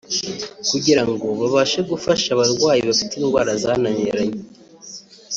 [0.69, 4.41] kugirango babashe gufasha abarwayi bafite indwara zananiranye